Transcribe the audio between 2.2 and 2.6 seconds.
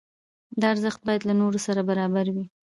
وي.